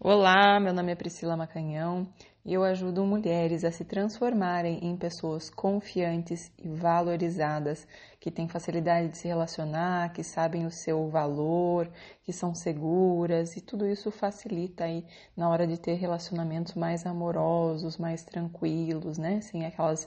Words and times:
Olá, 0.00 0.60
meu 0.60 0.74
nome 0.74 0.92
é 0.92 0.94
Priscila 0.94 1.36
Macanhão 1.36 2.06
e 2.44 2.52
eu 2.52 2.62
ajudo 2.62 3.06
mulheres 3.06 3.64
a 3.64 3.70
se 3.70 3.84
transformarem 3.84 4.84
em 4.84 4.96
pessoas 4.96 5.48
confiantes 5.48 6.52
e 6.58 6.68
valorizadas, 6.68 7.86
que 8.20 8.30
têm 8.30 8.46
facilidade 8.46 9.08
de 9.08 9.16
se 9.16 9.28
relacionar, 9.28 10.12
que 10.12 10.22
sabem 10.22 10.66
o 10.66 10.70
seu 10.70 11.08
valor, 11.08 11.88
que 12.22 12.34
são 12.34 12.54
seguras 12.54 13.56
e 13.56 13.62
tudo 13.62 13.86
isso 13.86 14.10
facilita 14.10 14.84
aí 14.84 15.06
na 15.34 15.48
hora 15.48 15.66
de 15.66 15.78
ter 15.78 15.94
relacionamentos 15.94 16.74
mais 16.74 17.06
amorosos, 17.06 17.96
mais 17.96 18.22
tranquilos, 18.24 19.16
né? 19.16 19.40
Sem 19.40 19.64
aquelas 19.64 20.06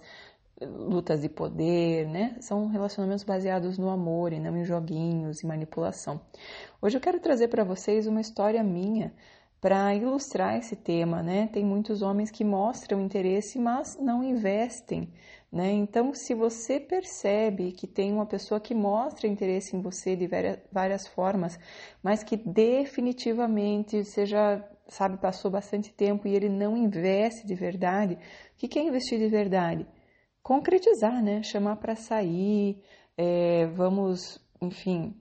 lutas 0.61 1.21
de 1.21 1.29
poder, 1.29 2.07
né? 2.07 2.35
São 2.39 2.67
relacionamentos 2.67 3.23
baseados 3.23 3.77
no 3.79 3.89
amor 3.89 4.33
e 4.33 4.39
não 4.39 4.55
em 4.57 4.65
joguinhos 4.65 5.41
e 5.41 5.47
manipulação. 5.47 6.19
Hoje 6.81 6.97
eu 6.97 7.01
quero 7.01 7.19
trazer 7.19 7.47
para 7.47 7.63
vocês 7.63 8.05
uma 8.05 8.21
história 8.21 8.63
minha 8.63 9.11
para 9.59 9.95
ilustrar 9.95 10.55
esse 10.57 10.75
tema, 10.75 11.23
né? 11.23 11.47
Tem 11.51 11.65
muitos 11.65 12.01
homens 12.01 12.29
que 12.29 12.43
mostram 12.43 13.01
interesse, 13.01 13.57
mas 13.57 13.97
não 13.99 14.23
investem, 14.23 15.11
né? 15.51 15.71
Então, 15.71 16.13
se 16.13 16.35
você 16.35 16.79
percebe 16.79 17.71
que 17.71 17.87
tem 17.87 18.11
uma 18.13 18.25
pessoa 18.25 18.59
que 18.59 18.75
mostra 18.75 19.27
interesse 19.27 19.75
em 19.75 19.81
você 19.81 20.15
de 20.15 20.29
várias 20.71 21.07
formas, 21.07 21.59
mas 22.03 22.23
que 22.23 22.37
definitivamente 22.37 24.03
seja, 24.05 24.63
sabe, 24.87 25.17
passou 25.17 25.49
bastante 25.49 25.91
tempo 25.91 26.27
e 26.27 26.35
ele 26.35 26.49
não 26.49 26.77
investe 26.77 27.45
de 27.47 27.55
verdade, 27.55 28.15
o 28.15 28.67
que 28.67 28.77
é 28.77 28.83
investir 28.83 29.17
de 29.17 29.27
verdade? 29.27 29.87
Concretizar, 30.43 31.23
né? 31.23 31.41
Chamar 31.41 31.77
para 31.77 31.95
sair, 31.95 32.79
é, 33.17 33.65
vamos, 33.67 34.39
enfim, 34.61 35.15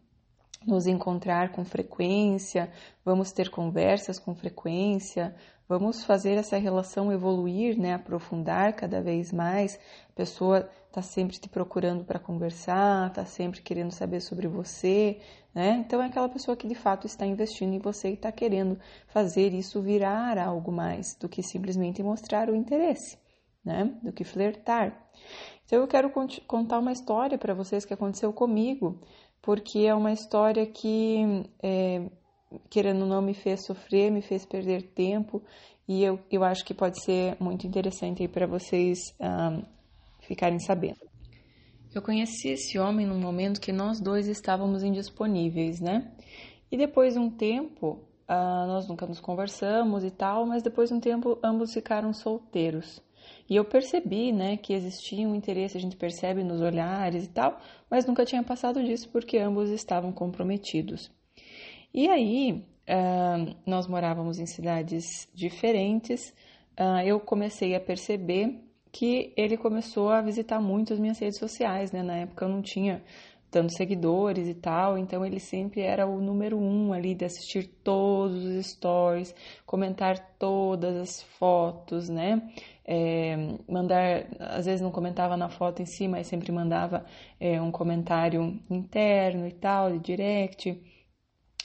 nos 0.66 0.86
encontrar 0.86 1.52
com 1.52 1.64
frequência, 1.64 2.70
vamos 3.04 3.30
ter 3.32 3.50
conversas 3.50 4.18
com 4.18 4.34
frequência, 4.34 5.34
vamos 5.68 6.04
fazer 6.04 6.32
essa 6.32 6.56
relação 6.56 7.12
evoluir, 7.12 7.78
né, 7.78 7.94
aprofundar 7.94 8.74
cada 8.74 9.00
vez 9.00 9.32
mais. 9.32 9.78
A 10.08 10.12
pessoa 10.12 10.68
está 10.88 11.02
sempre 11.02 11.38
te 11.38 11.48
procurando 11.48 12.04
para 12.04 12.18
conversar, 12.18 13.08
está 13.08 13.24
sempre 13.24 13.62
querendo 13.62 13.92
saber 13.92 14.20
sobre 14.20 14.48
você, 14.48 15.20
né? 15.54 15.82
Então 15.86 16.02
é 16.02 16.06
aquela 16.06 16.28
pessoa 16.28 16.56
que 16.56 16.66
de 16.66 16.74
fato 16.74 17.06
está 17.06 17.26
investindo 17.26 17.74
em 17.74 17.78
você 17.78 18.10
e 18.10 18.14
está 18.14 18.32
querendo 18.32 18.78
fazer 19.08 19.52
isso 19.52 19.80
virar 19.82 20.38
algo 20.38 20.72
mais 20.72 21.14
do 21.20 21.28
que 21.28 21.42
simplesmente 21.42 22.02
mostrar 22.02 22.48
o 22.48 22.54
interesse, 22.54 23.18
né? 23.64 23.94
Do 24.02 24.12
que 24.12 24.24
flertar. 24.24 25.08
Então 25.64 25.80
eu 25.80 25.88
quero 25.88 26.10
contar 26.46 26.78
uma 26.78 26.92
história 26.92 27.36
para 27.36 27.52
vocês 27.52 27.84
que 27.84 27.92
aconteceu 27.92 28.32
comigo 28.32 29.00
porque 29.46 29.78
é 29.78 29.94
uma 29.94 30.12
história 30.12 30.66
que, 30.66 31.48
é, 31.62 32.04
querendo 32.68 33.02
ou 33.02 33.06
não, 33.06 33.22
me 33.22 33.32
fez 33.32 33.64
sofrer, 33.64 34.10
me 34.10 34.20
fez 34.20 34.44
perder 34.44 34.82
tempo 34.82 35.40
e 35.86 36.02
eu, 36.02 36.18
eu 36.28 36.42
acho 36.42 36.64
que 36.64 36.74
pode 36.74 37.00
ser 37.04 37.36
muito 37.38 37.64
interessante 37.64 38.26
para 38.26 38.44
vocês 38.44 38.98
um, 39.20 39.62
ficarem 40.18 40.58
sabendo. 40.58 40.98
Eu 41.94 42.02
conheci 42.02 42.48
esse 42.48 42.76
homem 42.76 43.06
num 43.06 43.20
momento 43.20 43.60
que 43.60 43.70
nós 43.70 44.00
dois 44.00 44.26
estávamos 44.26 44.82
indisponíveis, 44.82 45.80
né? 45.80 46.10
E 46.68 46.76
depois 46.76 47.14
de 47.14 47.20
um 47.20 47.30
tempo, 47.30 48.00
uh, 48.28 48.66
nós 48.66 48.88
nunca 48.88 49.06
nos 49.06 49.20
conversamos 49.20 50.02
e 50.02 50.10
tal, 50.10 50.44
mas 50.44 50.60
depois 50.60 50.88
de 50.88 50.96
um 50.96 51.00
tempo 51.00 51.38
ambos 51.40 51.72
ficaram 51.72 52.12
solteiros. 52.12 53.00
E 53.48 53.56
eu 53.56 53.64
percebi, 53.64 54.32
né, 54.32 54.56
que 54.56 54.72
existia 54.72 55.26
um 55.28 55.34
interesse, 55.34 55.76
a 55.76 55.80
gente 55.80 55.96
percebe 55.96 56.42
nos 56.42 56.60
olhares 56.60 57.24
e 57.24 57.28
tal, 57.28 57.60
mas 57.90 58.06
nunca 58.06 58.24
tinha 58.24 58.42
passado 58.42 58.82
disso 58.82 59.08
porque 59.10 59.38
ambos 59.38 59.70
estavam 59.70 60.12
comprometidos. 60.12 61.10
E 61.94 62.08
aí, 62.08 62.52
uh, 62.88 63.56
nós 63.64 63.86
morávamos 63.86 64.38
em 64.38 64.46
cidades 64.46 65.28
diferentes, 65.34 66.34
uh, 66.78 67.00
eu 67.04 67.20
comecei 67.20 67.74
a 67.74 67.80
perceber 67.80 68.60
que 68.92 69.32
ele 69.36 69.56
começou 69.56 70.08
a 70.08 70.22
visitar 70.22 70.60
muito 70.60 70.92
as 70.92 70.98
minhas 70.98 71.18
redes 71.18 71.38
sociais, 71.38 71.92
né? 71.92 72.02
Na 72.02 72.16
época 72.16 72.46
eu 72.46 72.48
não 72.48 72.62
tinha 72.62 73.02
tantos 73.56 73.74
seguidores 73.74 74.46
e 74.48 74.54
tal, 74.54 74.98
então 74.98 75.24
ele 75.24 75.40
sempre 75.40 75.80
era 75.80 76.06
o 76.06 76.20
número 76.20 76.58
um 76.58 76.92
ali 76.92 77.14
de 77.14 77.24
assistir 77.24 77.66
todos 77.82 78.44
os 78.44 78.66
stories, 78.66 79.34
comentar 79.64 80.18
todas 80.38 80.94
as 80.94 81.22
fotos, 81.22 82.10
né? 82.10 82.52
É, 82.84 83.34
mandar, 83.66 84.26
às 84.38 84.66
vezes 84.66 84.82
não 84.82 84.90
comentava 84.90 85.38
na 85.38 85.48
foto 85.48 85.80
em 85.80 85.86
si, 85.86 86.06
mas 86.06 86.26
sempre 86.26 86.52
mandava 86.52 87.06
é, 87.40 87.58
um 87.58 87.72
comentário 87.72 88.60
interno 88.68 89.48
e 89.48 89.52
tal, 89.52 89.90
de 89.92 90.00
direct. 90.00 90.78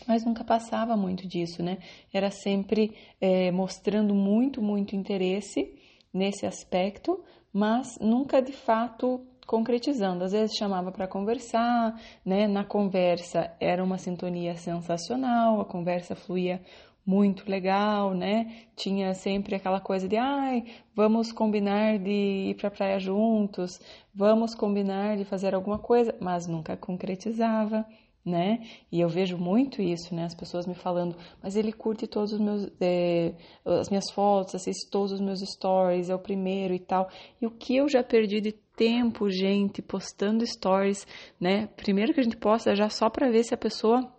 Mas 0.08 0.24
nunca 0.24 0.46
passava 0.46 0.96
muito 0.96 1.28
disso, 1.28 1.62
né? 1.62 1.80
Era 2.14 2.32
sempre 2.32 2.96
é, 3.20 3.52
mostrando 3.52 4.16
muito, 4.16 4.62
muito 4.62 4.96
interesse 4.96 5.76
nesse 6.14 6.46
aspecto, 6.46 7.22
mas 7.52 8.00
nunca 8.00 8.42
de 8.42 8.54
fato 8.54 9.28
concretizando. 9.46 10.24
Às 10.24 10.32
vezes 10.32 10.56
chamava 10.56 10.92
para 10.92 11.08
conversar, 11.08 12.00
né? 12.26 12.48
Na 12.48 12.64
conversa 12.64 13.52
era 13.60 13.84
uma 13.84 13.98
sintonia 13.98 14.56
sensacional, 14.56 15.62
a 15.62 15.66
conversa 15.66 16.16
fluía 16.16 16.62
muito 17.06 17.50
legal, 17.50 18.14
né? 18.14 18.66
Tinha 18.76 19.14
sempre 19.14 19.56
aquela 19.56 19.80
coisa 19.80 20.08
de, 20.08 20.18
ai, 20.18 20.64
vamos 20.96 21.32
combinar 21.32 21.98
de 21.98 22.50
ir 22.50 22.56
para 22.56 22.68
a 22.68 22.72
praia 22.72 23.00
juntos, 23.00 23.80
vamos 24.14 24.54
combinar 24.54 25.18
de 25.18 25.26
fazer 25.26 25.56
alguma 25.56 25.80
coisa, 25.80 26.16
mas 26.20 26.48
nunca 26.48 26.78
concretizava, 26.78 27.86
né? 28.24 28.62
E 28.92 29.02
eu 29.02 29.10
vejo 29.10 29.38
muito 29.38 29.82
isso, 29.82 30.14
né? 30.14 30.26
As 30.26 30.36
pessoas 30.36 30.68
me 30.68 30.76
falando, 30.76 31.16
mas 31.42 31.56
ele 31.56 31.74
curte 31.74 32.06
todos 32.06 32.34
os 32.34 32.40
meus, 32.40 32.72
é, 32.80 33.34
as 33.66 33.90
minhas 33.90 34.12
fotos, 34.12 34.56
assiste 34.56 34.90
todos 34.90 35.12
os 35.12 35.20
meus 35.20 35.40
stories, 35.42 36.10
é 36.10 36.16
o 36.16 36.20
primeiro 36.20 36.74
e 36.74 36.80
tal. 36.80 37.10
E 37.42 37.48
o 37.48 37.52
que 37.52 37.76
eu 37.76 37.90
já 37.90 38.04
perdi 38.04 38.40
de 38.40 38.54
tempo, 38.82 39.30
gente, 39.30 39.80
postando 39.80 40.44
stories, 40.44 41.06
né? 41.40 41.68
Primeiro 41.78 42.16
que 42.16 42.20
a 42.20 42.24
gente 42.24 42.36
posta 42.36 42.76
já 42.76 42.90
só 42.90 43.12
para 43.12 43.30
ver 43.30 43.44
se 43.44 43.54
a 43.54 43.58
pessoa 43.58 44.12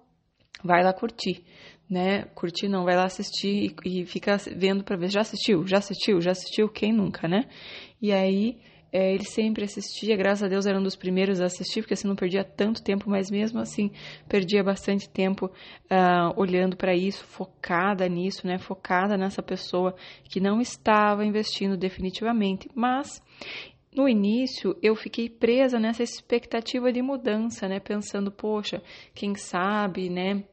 vai 0.63 0.85
lá 0.85 0.93
curtir, 0.93 1.43
né? 1.91 2.27
Curtir 2.27 2.69
não, 2.69 2.85
vai 2.85 2.95
lá 2.95 3.07
assistir 3.07 3.75
e, 3.85 4.03
e 4.03 4.07
fica 4.07 4.37
vendo 4.55 4.85
para 4.85 4.97
ver, 4.97 5.11
já 5.11 5.23
assistiu, 5.23 5.67
já 5.67 5.79
assistiu, 5.79 6.21
já 6.21 6.31
assistiu, 6.31 6.69
quem 6.69 6.93
nunca, 6.93 7.27
né? 7.27 7.49
E 8.01 8.13
aí 8.13 8.57
é, 8.93 9.13
ele 9.13 9.25
sempre 9.25 9.65
assistia, 9.65 10.15
graças 10.17 10.45
a 10.45 10.49
Deus 10.49 10.67
era 10.67 10.79
um 10.79 10.83
dos 10.83 10.95
primeiros 10.95 11.41
a 11.41 11.47
assistir, 11.47 11.81
porque 11.81 11.95
assim 11.95 12.07
não 12.07 12.15
perdia 12.15 12.45
tanto 12.45 12.85
tempo, 12.85 13.11
mas 13.11 13.31
mesmo 13.31 13.59
assim 13.59 13.91
perdia 14.29 14.63
bastante 14.63 15.09
tempo 15.09 15.47
uh, 15.47 16.33
olhando 16.37 16.77
para 16.77 16.95
isso, 16.95 17.25
focada 17.25 18.07
nisso, 18.07 18.47
né? 18.47 18.59
Focada 18.59 19.17
nessa 19.17 19.43
pessoa 19.43 19.97
que 20.23 20.39
não 20.39 20.61
estava 20.61 21.25
investindo 21.25 21.77
definitivamente, 21.77 22.69
mas 22.77 23.21
no 23.95 24.09
início 24.09 24.77
eu 24.83 24.97
fiquei 24.97 25.29
presa 25.29 25.79
nessa 25.79 26.03
expectativa 26.03 26.93
de 26.93 27.03
mudança, 27.03 27.69
né? 27.69 27.79
Pensando, 27.79 28.31
poxa, 28.31 28.83
quem 29.15 29.35
sabe, 29.35 30.09
né? 30.09 30.45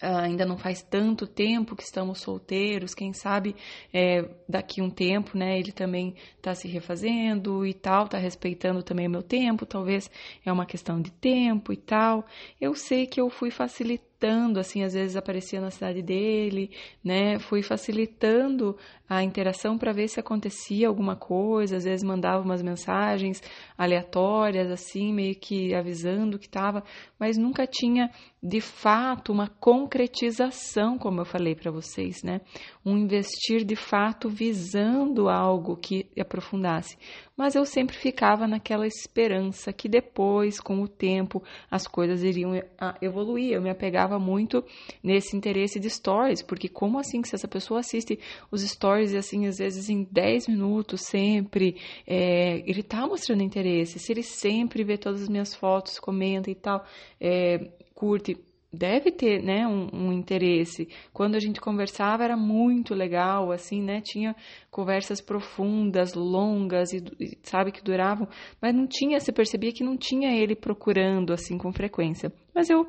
Uh, 0.00 0.18
ainda 0.22 0.46
não 0.46 0.56
faz 0.56 0.80
tanto 0.80 1.26
tempo 1.26 1.74
que 1.74 1.82
estamos 1.82 2.20
solteiros, 2.20 2.94
quem 2.94 3.12
sabe 3.12 3.56
é, 3.92 4.30
daqui 4.48 4.80
um 4.80 4.88
tempo, 4.88 5.36
né, 5.36 5.58
ele 5.58 5.72
também 5.72 6.14
está 6.36 6.54
se 6.54 6.68
refazendo 6.68 7.66
e 7.66 7.74
tal, 7.74 8.04
está 8.04 8.16
respeitando 8.16 8.80
também 8.80 9.08
o 9.08 9.10
meu 9.10 9.24
tempo, 9.24 9.66
talvez 9.66 10.08
é 10.46 10.52
uma 10.52 10.64
questão 10.64 11.02
de 11.02 11.10
tempo 11.10 11.72
e 11.72 11.76
tal. 11.76 12.24
Eu 12.60 12.76
sei 12.76 13.08
que 13.08 13.20
eu 13.20 13.28
fui 13.28 13.50
facilitando 13.50 14.07
facilitando, 14.18 14.58
assim, 14.58 14.82
às 14.82 14.94
vezes 14.94 15.16
aparecia 15.16 15.60
na 15.60 15.70
cidade 15.70 16.02
dele, 16.02 16.70
né? 17.04 17.38
Fui 17.38 17.62
facilitando 17.62 18.76
a 19.08 19.22
interação 19.22 19.78
para 19.78 19.92
ver 19.92 20.08
se 20.08 20.20
acontecia 20.20 20.88
alguma 20.88 21.16
coisa, 21.16 21.76
às 21.76 21.84
vezes 21.84 22.04
mandava 22.04 22.42
umas 22.42 22.60
mensagens 22.60 23.40
aleatórias, 23.76 24.70
assim, 24.70 25.12
meio 25.12 25.34
que 25.34 25.74
avisando 25.74 26.38
que 26.38 26.46
estava, 26.46 26.82
mas 27.18 27.38
nunca 27.38 27.66
tinha 27.66 28.10
de 28.42 28.60
fato 28.60 29.32
uma 29.32 29.48
concretização, 29.48 30.98
como 30.98 31.20
eu 31.20 31.24
falei 31.24 31.54
para 31.54 31.70
vocês, 31.70 32.22
né? 32.22 32.40
Um 32.84 32.98
investir 32.98 33.64
de 33.64 33.76
fato 33.76 34.28
visando 34.28 35.28
algo 35.28 35.76
que 35.76 36.06
aprofundasse 36.20 36.98
mas 37.38 37.54
eu 37.54 37.64
sempre 37.64 37.96
ficava 37.96 38.48
naquela 38.48 38.84
esperança 38.84 39.72
que 39.72 39.88
depois, 39.88 40.58
com 40.58 40.82
o 40.82 40.88
tempo, 40.88 41.40
as 41.70 41.86
coisas 41.86 42.24
iriam 42.24 42.50
ah, 42.80 42.96
evoluir. 43.00 43.52
Eu 43.52 43.62
me 43.62 43.70
apegava 43.70 44.07
muito 44.16 44.64
nesse 45.02 45.36
interesse 45.36 45.80
de 45.80 45.90
stories, 45.90 46.40
porque 46.40 46.68
como 46.68 47.00
assim 47.00 47.20
que 47.20 47.28
se 47.28 47.34
essa 47.34 47.48
pessoa 47.48 47.80
assiste 47.80 48.16
os 48.48 48.62
stories 48.62 49.12
assim, 49.12 49.48
às 49.48 49.58
vezes 49.58 49.88
em 49.88 50.06
10 50.08 50.46
minutos, 50.46 51.00
sempre, 51.00 51.74
é, 52.06 52.62
ele 52.64 52.84
tá 52.84 53.04
mostrando 53.08 53.42
interesse, 53.42 53.98
se 53.98 54.12
ele 54.12 54.22
sempre 54.22 54.84
vê 54.84 54.96
todas 54.96 55.22
as 55.22 55.28
minhas 55.28 55.52
fotos, 55.52 55.98
comenta 55.98 56.48
e 56.48 56.54
tal, 56.54 56.84
é, 57.20 57.72
curte, 57.92 58.36
deve 58.72 59.10
ter, 59.10 59.42
né, 59.42 59.66
um, 59.66 59.88
um, 59.92 60.12
interesse. 60.12 60.88
Quando 61.12 61.34
a 61.36 61.40
gente 61.40 61.60
conversava 61.60 62.24
era 62.24 62.36
muito 62.36 62.94
legal, 62.94 63.50
assim, 63.50 63.82
né, 63.82 64.00
tinha 64.00 64.36
conversas 64.70 65.20
profundas, 65.20 66.14
longas 66.14 66.92
e, 66.92 67.02
e 67.18 67.38
sabe 67.42 67.72
que 67.72 67.82
duravam, 67.82 68.28
mas 68.60 68.74
não 68.74 68.86
tinha, 68.86 69.18
se 69.20 69.32
percebia 69.32 69.72
que 69.72 69.82
não 69.82 69.96
tinha 69.96 70.34
ele 70.34 70.54
procurando 70.54 71.32
assim 71.32 71.56
com 71.56 71.72
frequência. 71.72 72.32
Mas 72.54 72.68
eu 72.68 72.86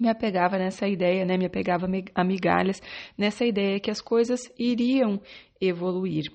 me 0.00 0.08
apegava 0.08 0.58
nessa 0.58 0.88
ideia, 0.88 1.26
né? 1.26 1.36
Me 1.36 1.44
apegava 1.44 1.86
a 2.14 2.24
migalhas, 2.24 2.80
nessa 3.16 3.44
ideia 3.44 3.78
que 3.78 3.90
as 3.90 4.00
coisas 4.00 4.50
iriam 4.58 5.20
evoluir. 5.60 6.32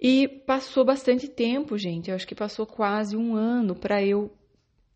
E 0.00 0.26
passou 0.26 0.84
bastante 0.84 1.28
tempo, 1.28 1.76
gente. 1.76 2.10
Eu 2.10 2.16
acho 2.16 2.26
que 2.26 2.34
passou 2.34 2.66
quase 2.66 3.16
um 3.16 3.34
ano 3.34 3.74
para 3.74 4.02
eu 4.02 4.32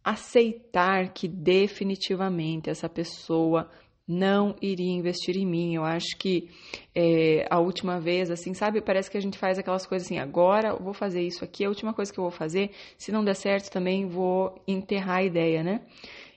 aceitar 0.02 1.12
que 1.12 1.28
definitivamente 1.28 2.70
essa 2.70 2.88
pessoa 2.88 3.68
não 4.08 4.56
iria 4.60 4.92
investir 4.92 5.36
em 5.36 5.46
mim. 5.46 5.74
Eu 5.74 5.84
acho 5.84 6.16
que 6.18 6.48
é, 6.94 7.46
a 7.48 7.60
última 7.60 8.00
vez, 8.00 8.30
assim, 8.30 8.52
sabe? 8.54 8.80
Parece 8.80 9.10
que 9.10 9.16
a 9.16 9.20
gente 9.20 9.38
faz 9.38 9.58
aquelas 9.58 9.86
coisas 9.86 10.06
assim, 10.06 10.18
agora 10.18 10.74
vou 10.74 10.92
fazer 10.92 11.22
isso 11.22 11.44
aqui, 11.44 11.64
a 11.64 11.68
última 11.68 11.94
coisa 11.94 12.12
que 12.12 12.18
eu 12.18 12.24
vou 12.24 12.30
fazer. 12.30 12.70
Se 12.98 13.12
não 13.12 13.24
der 13.24 13.36
certo, 13.36 13.70
também 13.70 14.06
vou 14.06 14.60
enterrar 14.66 15.18
a 15.18 15.22
ideia, 15.22 15.62
né? 15.62 15.82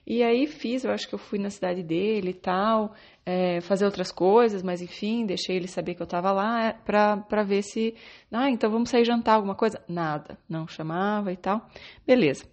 E 0.06 0.22
aí 0.22 0.46
fiz, 0.46 0.84
eu 0.84 0.90
acho 0.90 1.08
que 1.08 1.14
eu 1.14 1.18
fui 1.18 1.38
na 1.38 1.48
cidade 1.48 1.82
dele 1.82 2.30
e 2.30 2.34
tal, 2.34 2.94
é, 3.24 3.60
fazer 3.62 3.86
outras 3.86 4.12
coisas, 4.12 4.62
mas 4.62 4.82
enfim, 4.82 5.24
deixei 5.24 5.56
ele 5.56 5.66
saber 5.66 5.94
que 5.94 6.02
eu 6.02 6.04
estava 6.04 6.30
lá 6.30 6.66
é, 6.66 6.72
pra, 6.72 7.42
ver 7.42 7.62
se. 7.62 7.94
Ah, 8.30 8.50
então 8.50 8.70
vamos 8.70 8.90
sair 8.90 9.04
jantar, 9.04 9.36
alguma 9.36 9.54
coisa? 9.54 9.82
Nada, 9.88 10.38
não 10.48 10.68
chamava 10.68 11.32
e 11.32 11.36
tal. 11.36 11.66
Beleza. 12.06 12.44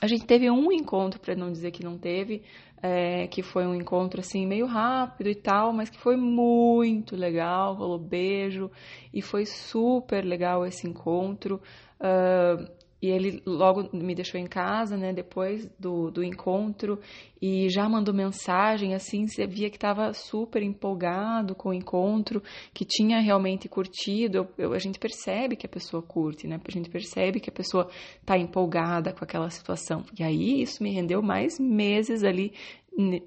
A 0.00 0.06
gente 0.06 0.26
teve 0.26 0.48
um 0.50 0.70
encontro, 0.70 1.18
para 1.18 1.34
não 1.34 1.50
dizer 1.50 1.72
que 1.72 1.82
não 1.82 1.98
teve, 1.98 2.42
é, 2.80 3.26
que 3.26 3.42
foi 3.42 3.66
um 3.66 3.74
encontro 3.74 4.20
assim 4.20 4.46
meio 4.46 4.66
rápido 4.66 5.28
e 5.28 5.34
tal, 5.34 5.72
mas 5.72 5.90
que 5.90 5.98
foi 5.98 6.16
muito 6.16 7.16
legal, 7.16 7.74
rolou 7.74 7.98
beijo 7.98 8.70
e 9.12 9.20
foi 9.20 9.44
super 9.44 10.24
legal 10.24 10.64
esse 10.64 10.86
encontro. 10.86 11.60
Uh, 12.00 12.77
e 13.00 13.08
ele 13.08 13.42
logo 13.46 13.88
me 13.92 14.14
deixou 14.14 14.40
em 14.40 14.46
casa, 14.46 14.96
né, 14.96 15.12
depois 15.12 15.68
do, 15.78 16.10
do 16.10 16.22
encontro, 16.22 16.98
e 17.40 17.68
já 17.70 17.88
mandou 17.88 18.12
mensagem, 18.12 18.94
assim, 18.94 19.28
você 19.28 19.46
via 19.46 19.70
que 19.70 19.76
estava 19.76 20.12
super 20.12 20.62
empolgado 20.62 21.54
com 21.54 21.68
o 21.68 21.74
encontro, 21.74 22.42
que 22.74 22.84
tinha 22.84 23.20
realmente 23.20 23.68
curtido. 23.68 24.38
Eu, 24.38 24.48
eu, 24.58 24.72
a 24.72 24.78
gente 24.78 24.98
percebe 24.98 25.54
que 25.54 25.64
a 25.64 25.68
pessoa 25.68 26.02
curte, 26.02 26.48
né, 26.48 26.60
a 26.62 26.70
gente 26.70 26.90
percebe 26.90 27.38
que 27.38 27.50
a 27.50 27.52
pessoa 27.52 27.88
está 28.20 28.36
empolgada 28.36 29.12
com 29.12 29.24
aquela 29.24 29.50
situação. 29.50 30.04
E 30.18 30.24
aí 30.24 30.60
isso 30.60 30.82
me 30.82 30.90
rendeu 30.90 31.22
mais 31.22 31.60
meses 31.60 32.24
ali 32.24 32.52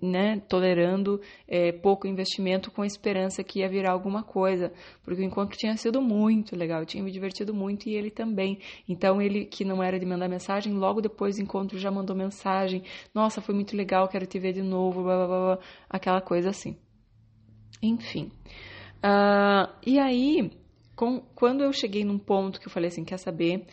né, 0.02 0.42
tolerando 0.50 1.22
é, 1.48 1.72
pouco 1.72 2.06
investimento 2.06 2.70
com 2.70 2.82
a 2.82 2.86
esperança 2.86 3.44
que 3.44 3.60
ia 3.60 3.70
virar 3.70 3.92
alguma 3.94 4.22
coisa, 4.22 4.72
porque 5.04 5.22
o 5.22 5.26
encontro 5.26 5.58
tinha 5.58 5.78
sido 5.78 6.02
muito 6.02 6.56
legal, 6.56 6.86
tinha 6.86 7.02
me 7.02 7.12
divertido 7.12 7.54
muito 7.54 7.88
e 7.88 7.96
ele 7.96 8.12
também. 8.12 8.60
Então 8.88 9.22
ele 9.22 9.46
que 9.46 9.64
não 9.64 9.82
era 9.82 9.98
de 9.98 10.06
mandar 10.06 10.28
mensagem, 10.28 10.74
logo 10.74 11.00
depois 11.00 11.38
do 11.38 11.42
encontro 11.42 11.80
já 11.80 11.90
mandou 11.90 12.16
mensagem: 12.16 12.84
"Nossa, 13.16 13.42
foi 13.42 13.56
muito 13.56 13.76
legal, 13.76 14.08
quero 14.08 14.26
te 14.26 14.38
ver 14.38 14.54
de 14.54 14.62
novo", 14.62 15.04
blá, 15.04 15.16
blá, 15.16 15.28
blá, 15.28 15.60
aquela 15.90 16.22
coisa 16.22 16.50
assim. 16.50 16.76
Enfim. 17.82 18.32
Uh, 19.04 19.74
e 19.86 19.98
aí, 19.98 20.52
com, 20.96 21.22
quando 21.34 21.64
eu 21.64 21.74
cheguei 21.74 22.06
num 22.06 22.20
ponto 22.20 22.60
que 22.60 22.68
eu 22.68 22.72
falei 22.72 22.90
assim, 22.90 23.04
quer 23.04 23.18
saber? 23.18 23.66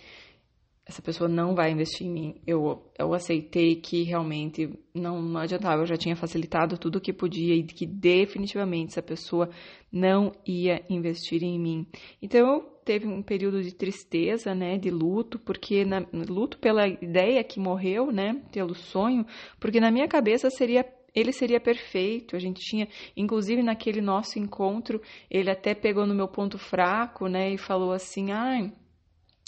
Essa 0.88 1.02
pessoa 1.02 1.28
não 1.28 1.54
vai 1.54 1.70
investir 1.70 2.06
em 2.06 2.10
mim. 2.10 2.34
Eu, 2.46 2.82
eu 2.98 3.12
aceitei 3.12 3.76
que 3.76 4.04
realmente 4.04 4.70
não, 4.94 5.20
não 5.20 5.38
adiantava, 5.38 5.82
eu 5.82 5.86
já 5.86 5.98
tinha 5.98 6.16
facilitado 6.16 6.78
tudo 6.78 6.96
o 6.96 7.00
que 7.00 7.12
podia 7.12 7.54
e 7.54 7.62
que 7.62 7.84
definitivamente 7.84 8.92
essa 8.92 9.02
pessoa 9.02 9.50
não 9.92 10.32
ia 10.46 10.82
investir 10.88 11.44
em 11.44 11.60
mim. 11.60 11.86
Então 12.22 12.66
teve 12.86 13.06
um 13.06 13.20
período 13.20 13.62
de 13.62 13.74
tristeza, 13.74 14.54
né, 14.54 14.78
de 14.78 14.90
luto, 14.90 15.38
porque 15.38 15.84
na, 15.84 16.06
luto 16.10 16.58
pela 16.58 16.88
ideia 16.88 17.44
que 17.44 17.60
morreu, 17.60 18.10
né, 18.10 18.40
pelo 18.50 18.74
sonho, 18.74 19.26
porque 19.60 19.78
na 19.78 19.90
minha 19.90 20.08
cabeça 20.08 20.48
seria 20.48 20.86
ele 21.14 21.32
seria 21.32 21.58
perfeito. 21.58 22.36
A 22.36 22.38
gente 22.38 22.60
tinha, 22.60 22.86
inclusive 23.16 23.62
naquele 23.62 24.00
nosso 24.00 24.38
encontro, 24.38 25.02
ele 25.30 25.50
até 25.50 25.74
pegou 25.74 26.06
no 26.06 26.14
meu 26.14 26.28
ponto 26.28 26.58
fraco, 26.58 27.26
né, 27.28 27.50
e 27.52 27.58
falou 27.58 27.92
assim: 27.92 28.30
"Ai, 28.30 28.72
ah, 28.72 28.88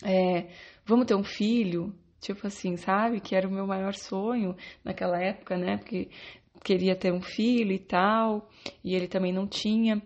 é, 0.05 0.49
vamos 0.91 1.07
ter 1.07 1.15
um 1.15 1.25
filho? 1.25 1.95
Tipo 2.21 2.47
assim, 2.47 2.77
sabe? 2.77 3.21
Que 3.21 3.35
era 3.35 3.49
o 3.49 3.51
meu 3.51 3.67
maior 3.67 3.95
sonho 3.95 4.55
naquela 4.85 5.19
época, 5.19 5.57
né? 5.57 5.79
Porque 5.79 6.11
queria 6.63 6.95
ter 6.95 7.13
um 7.13 7.23
filho 7.23 7.73
e 7.73 7.79
tal, 7.79 8.51
e 8.85 8.95
ele 8.95 9.09
também 9.09 9.33
não 9.33 9.47
tinha. 9.47 10.03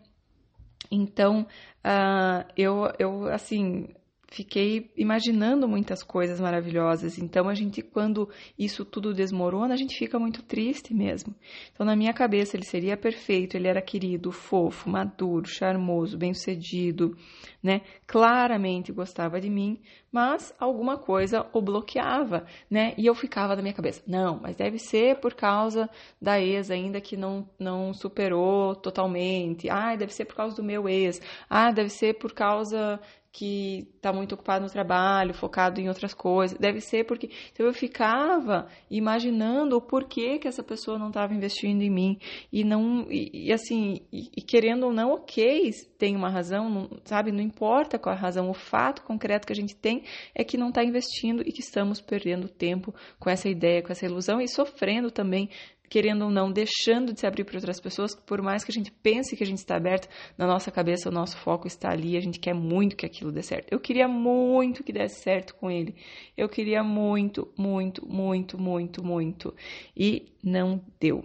Então, 0.90 1.46
uh, 1.84 2.46
eu, 2.56 2.92
eu, 2.98 3.26
assim, 3.26 3.88
fiquei 4.34 4.90
imaginando 4.96 5.68
muitas 5.68 6.02
coisas 6.02 6.40
maravilhosas. 6.40 7.18
Então, 7.18 7.48
a 7.48 7.54
gente, 7.54 7.80
quando 7.80 8.28
isso 8.58 8.84
tudo 8.84 9.14
desmorona, 9.14 9.74
a 9.74 9.76
gente 9.76 9.96
fica 9.96 10.18
muito 10.18 10.42
triste 10.42 10.92
mesmo. 10.92 11.32
Então, 11.72 11.86
na 11.86 11.94
minha 11.94 12.12
cabeça, 12.12 12.56
ele 12.56 12.64
seria 12.64 12.96
perfeito, 12.96 13.56
ele 13.56 13.68
era 13.68 13.80
querido, 13.80 14.32
fofo, 14.32 14.90
maduro, 14.90 15.46
charmoso, 15.46 16.18
bem-sucedido, 16.18 17.16
né? 17.62 17.82
Claramente 18.08 18.92
gostava 18.92 19.40
de 19.40 19.48
mim, 19.48 19.80
mas 20.10 20.52
alguma 20.58 20.98
coisa 20.98 21.46
o 21.52 21.62
bloqueava, 21.62 22.44
né? 22.68 22.92
E 22.98 23.06
eu 23.06 23.14
ficava 23.14 23.54
na 23.54 23.62
minha 23.62 23.74
cabeça, 23.74 24.02
não, 24.04 24.40
mas 24.40 24.56
deve 24.56 24.80
ser 24.80 25.20
por 25.20 25.34
causa 25.34 25.88
da 26.20 26.40
ex 26.40 26.72
ainda 26.72 27.00
que 27.00 27.16
não, 27.16 27.48
não 27.56 27.94
superou 27.94 28.74
totalmente. 28.74 29.70
Ah, 29.70 29.94
deve 29.94 30.12
ser 30.12 30.24
por 30.24 30.34
causa 30.34 30.56
do 30.56 30.64
meu 30.64 30.88
ex. 30.88 31.20
Ah, 31.48 31.70
deve 31.70 31.90
ser 31.90 32.14
por 32.14 32.32
causa 32.32 33.00
que 33.34 33.88
está 33.96 34.12
muito 34.12 34.36
ocupado 34.36 34.64
no 34.64 34.70
trabalho, 34.70 35.34
focado 35.34 35.80
em 35.80 35.88
outras 35.88 36.14
coisas. 36.14 36.56
Deve 36.56 36.80
ser 36.80 37.04
porque. 37.04 37.28
Então 37.52 37.66
eu 37.66 37.74
ficava 37.74 38.68
imaginando 38.88 39.76
o 39.76 39.80
porquê 39.80 40.38
que 40.38 40.46
essa 40.46 40.62
pessoa 40.62 41.00
não 41.00 41.08
estava 41.08 41.34
investindo 41.34 41.82
em 41.82 41.90
mim. 41.90 42.18
E 42.52 42.62
não. 42.62 43.08
E, 43.10 43.48
e 43.48 43.52
assim, 43.52 44.02
e, 44.12 44.30
e, 44.36 44.40
querendo 44.40 44.86
ou 44.86 44.92
não, 44.92 45.14
ok, 45.14 45.68
tem 45.98 46.14
uma 46.14 46.30
razão, 46.30 46.70
não, 46.70 46.88
sabe? 47.04 47.32
Não 47.32 47.40
importa 47.40 47.98
qual 47.98 48.14
a 48.14 48.18
razão. 48.18 48.48
O 48.48 48.54
fato 48.54 49.02
concreto 49.02 49.48
que 49.48 49.52
a 49.52 49.56
gente 49.56 49.74
tem 49.74 50.04
é 50.32 50.44
que 50.44 50.56
não 50.56 50.68
está 50.68 50.84
investindo 50.84 51.42
e 51.44 51.50
que 51.50 51.60
estamos 51.60 52.00
perdendo 52.00 52.48
tempo 52.48 52.94
com 53.18 53.28
essa 53.28 53.48
ideia, 53.48 53.82
com 53.82 53.90
essa 53.90 54.06
ilusão 54.06 54.40
e 54.40 54.46
sofrendo 54.46 55.10
também 55.10 55.50
querendo 55.88 56.24
ou 56.24 56.30
não, 56.30 56.50
deixando 56.50 57.12
de 57.12 57.20
se 57.20 57.26
abrir 57.26 57.44
para 57.44 57.56
outras 57.56 57.80
pessoas, 57.80 58.14
por 58.14 58.42
mais 58.42 58.64
que 58.64 58.70
a 58.70 58.74
gente 58.74 58.90
pense 58.90 59.36
que 59.36 59.42
a 59.42 59.46
gente 59.46 59.58
está 59.58 59.76
aberto, 59.76 60.08
na 60.36 60.46
nossa 60.46 60.70
cabeça 60.70 61.08
o 61.08 61.12
nosso 61.12 61.36
foco 61.36 61.66
está 61.66 61.90
ali, 61.90 62.16
a 62.16 62.20
gente 62.20 62.40
quer 62.40 62.54
muito 62.54 62.96
que 62.96 63.06
aquilo 63.06 63.30
dê 63.30 63.42
certo. 63.42 63.70
Eu 63.70 63.80
queria 63.80 64.08
muito 64.08 64.82
que 64.82 64.92
desse 64.92 65.22
certo 65.22 65.54
com 65.54 65.70
ele. 65.70 65.94
Eu 66.36 66.48
queria 66.48 66.82
muito, 66.82 67.52
muito, 67.56 68.06
muito, 68.08 68.58
muito, 68.58 69.04
muito. 69.04 69.54
E 69.96 70.26
não 70.42 70.80
deu. 70.98 71.24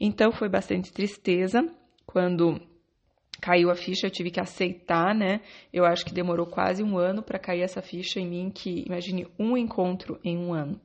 Então 0.00 0.32
foi 0.32 0.48
bastante 0.48 0.92
tristeza 0.92 1.66
quando 2.04 2.60
caiu 3.40 3.70
a 3.70 3.74
ficha, 3.74 4.06
eu 4.06 4.10
tive 4.10 4.30
que 4.30 4.40
aceitar, 4.40 5.14
né? 5.14 5.40
Eu 5.72 5.84
acho 5.84 6.04
que 6.04 6.14
demorou 6.14 6.46
quase 6.46 6.82
um 6.82 6.96
ano 6.96 7.22
para 7.22 7.38
cair 7.38 7.62
essa 7.62 7.82
ficha 7.82 8.20
em 8.20 8.26
mim, 8.26 8.50
que 8.50 8.84
imagine 8.86 9.26
um 9.38 9.56
encontro 9.56 10.20
em 10.22 10.36
um 10.38 10.52
ano 10.52 10.80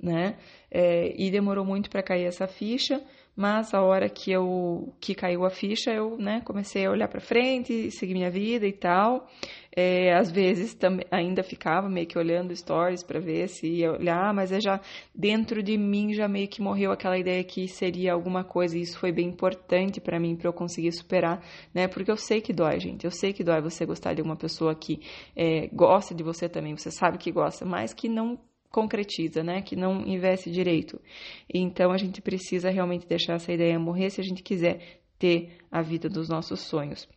né? 0.00 0.36
É, 0.70 1.14
e 1.16 1.30
demorou 1.30 1.64
muito 1.64 1.88
para 1.88 2.02
cair 2.02 2.26
essa 2.26 2.46
ficha, 2.46 3.00
mas 3.36 3.74
a 3.74 3.82
hora 3.82 4.08
que 4.08 4.30
eu 4.30 4.94
que 5.00 5.14
caiu 5.14 5.44
a 5.44 5.50
ficha, 5.50 5.90
eu 5.90 6.16
né, 6.16 6.40
comecei 6.44 6.86
a 6.86 6.90
olhar 6.90 7.08
para 7.08 7.20
frente, 7.20 7.90
seguir 7.90 8.14
minha 8.14 8.30
vida 8.30 8.66
e 8.66 8.72
tal. 8.72 9.28
É, 9.76 10.14
às 10.14 10.30
vezes 10.30 10.72
também 10.72 11.04
ainda 11.10 11.42
ficava 11.42 11.88
meio 11.88 12.06
que 12.06 12.16
olhando 12.16 12.54
stories 12.54 13.02
para 13.02 13.18
ver 13.18 13.48
se 13.48 13.66
ia 13.66 13.90
olhar, 13.92 14.32
mas 14.32 14.52
é 14.52 14.60
já 14.60 14.80
dentro 15.12 15.64
de 15.64 15.76
mim 15.76 16.12
já 16.14 16.28
meio 16.28 16.46
que 16.46 16.62
morreu 16.62 16.92
aquela 16.92 17.18
ideia 17.18 17.42
que 17.42 17.66
seria 17.66 18.12
alguma 18.12 18.44
coisa. 18.44 18.78
E 18.78 18.82
isso 18.82 18.98
foi 19.00 19.10
bem 19.10 19.28
importante 19.28 20.00
para 20.00 20.20
mim 20.20 20.36
para 20.36 20.48
eu 20.48 20.52
conseguir 20.52 20.92
superar, 20.92 21.42
né? 21.74 21.88
Porque 21.88 22.10
eu 22.10 22.16
sei 22.16 22.40
que 22.40 22.52
dói, 22.52 22.78
gente. 22.78 23.04
Eu 23.04 23.10
sei 23.10 23.32
que 23.32 23.42
dói 23.42 23.60
você 23.60 23.84
gostar 23.84 24.14
de 24.14 24.22
uma 24.22 24.36
pessoa 24.36 24.76
que 24.76 25.00
é, 25.34 25.66
gosta 25.72 26.14
de 26.14 26.22
você 26.22 26.48
também. 26.48 26.76
Você 26.76 26.92
sabe 26.92 27.18
que 27.18 27.32
gosta, 27.32 27.64
mas 27.64 27.92
que 27.92 28.08
não 28.08 28.38
concretiza, 28.74 29.44
né? 29.44 29.62
Que 29.62 29.76
não 29.76 30.00
investe 30.04 30.50
direito. 30.50 31.00
Então 31.48 31.92
a 31.92 31.96
gente 31.96 32.20
precisa 32.20 32.70
realmente 32.70 33.06
deixar 33.06 33.34
essa 33.34 33.52
ideia 33.52 33.78
morrer 33.78 34.10
se 34.10 34.20
a 34.20 34.24
gente 34.24 34.42
quiser 34.42 35.00
ter 35.16 35.58
a 35.70 35.80
vida 35.80 36.08
dos 36.08 36.28
nossos 36.28 36.60
sonhos. 36.60 37.08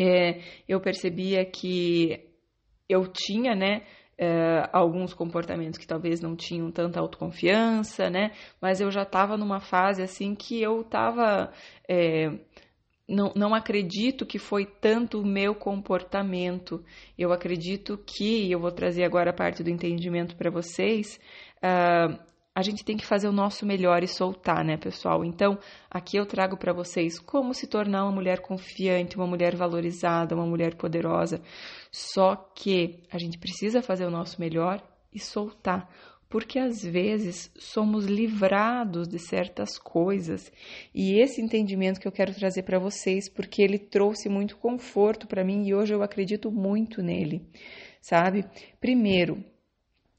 É, 0.00 0.40
eu 0.66 0.80
percebia 0.80 1.44
que 1.44 2.18
eu 2.88 3.06
tinha, 3.06 3.54
né? 3.54 3.82
É, 4.16 4.70
alguns 4.72 5.12
comportamentos 5.12 5.78
que 5.78 5.86
talvez 5.86 6.20
não 6.20 6.34
tinham 6.36 6.70
tanta 6.70 6.98
autoconfiança, 6.98 8.08
né? 8.08 8.30
Mas 8.58 8.80
eu 8.80 8.90
já 8.90 9.02
estava 9.02 9.36
numa 9.36 9.60
fase 9.60 10.02
assim 10.02 10.34
que 10.34 10.62
eu 10.62 10.80
estava 10.80 11.52
é, 11.86 12.30
não, 13.08 13.32
não 13.36 13.54
acredito 13.54 14.24
que 14.24 14.38
foi 14.38 14.64
tanto 14.64 15.20
o 15.20 15.26
meu 15.26 15.54
comportamento. 15.54 16.82
Eu 17.18 17.32
acredito 17.32 17.98
que, 17.98 18.50
eu 18.50 18.58
vou 18.58 18.72
trazer 18.72 19.04
agora 19.04 19.30
a 19.30 19.34
parte 19.34 19.62
do 19.62 19.70
entendimento 19.70 20.36
para 20.36 20.50
vocês, 20.50 21.20
uh, 21.58 22.18
a 22.54 22.62
gente 22.62 22.84
tem 22.84 22.96
que 22.96 23.04
fazer 23.04 23.26
o 23.28 23.32
nosso 23.32 23.66
melhor 23.66 24.04
e 24.04 24.08
soltar, 24.08 24.64
né, 24.64 24.76
pessoal? 24.76 25.24
Então, 25.24 25.58
aqui 25.90 26.16
eu 26.16 26.24
trago 26.24 26.56
para 26.56 26.72
vocês 26.72 27.18
como 27.18 27.52
se 27.52 27.66
tornar 27.66 28.04
uma 28.04 28.12
mulher 28.12 28.40
confiante, 28.40 29.16
uma 29.16 29.26
mulher 29.26 29.56
valorizada, 29.56 30.36
uma 30.36 30.46
mulher 30.46 30.76
poderosa. 30.76 31.42
Só 31.90 32.36
que 32.54 33.02
a 33.10 33.18
gente 33.18 33.38
precisa 33.38 33.82
fazer 33.82 34.06
o 34.06 34.10
nosso 34.10 34.40
melhor 34.40 34.80
e 35.12 35.18
soltar 35.18 35.88
porque 36.28 36.58
às 36.58 36.82
vezes 36.82 37.50
somos 37.56 38.06
livrados 38.06 39.06
de 39.06 39.18
certas 39.18 39.78
coisas 39.78 40.52
e 40.94 41.18
esse 41.18 41.40
entendimento 41.40 42.00
que 42.00 42.08
eu 42.08 42.12
quero 42.12 42.34
trazer 42.34 42.62
para 42.62 42.78
vocês, 42.78 43.28
porque 43.28 43.62
ele 43.62 43.78
trouxe 43.78 44.28
muito 44.28 44.56
conforto 44.56 45.26
para 45.26 45.44
mim 45.44 45.66
e 45.66 45.74
hoje 45.74 45.94
eu 45.94 46.02
acredito 46.02 46.50
muito 46.50 47.02
nele, 47.02 47.42
sabe? 48.00 48.44
Primeiro, 48.80 49.44